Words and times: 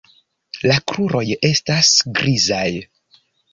La 0.71 0.77
kruroj 0.91 1.21
estas 1.51 1.93
grizaj. 2.23 2.65